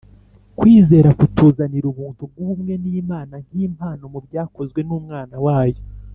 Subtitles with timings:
[0.57, 5.81] Kwizera kutuzanira ubuntu bw'ubumwe n'Imana nk'impano mu byakozwe n'Umwana wayo.